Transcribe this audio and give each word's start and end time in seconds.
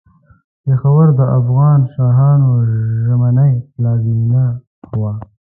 پېښور 0.63 1.07
د 1.19 1.21
افغان 1.39 1.79
شاهانو 1.93 2.51
ژمنۍ 3.05 3.53
پلازمېنه 3.73 4.43
وه. 4.99 5.13